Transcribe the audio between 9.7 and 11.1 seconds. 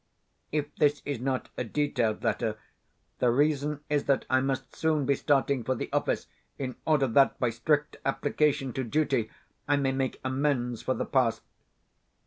may make amends for the